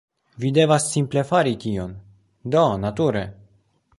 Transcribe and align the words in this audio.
Vi 0.43 0.49
devas 0.57 0.87
simple 0.93 1.23
fari 1.33 1.53
tion... 1.67 1.93
do 2.57 2.65
nature... 2.87 3.25